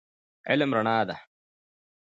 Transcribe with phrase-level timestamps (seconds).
[0.47, 1.15] علم رڼا ده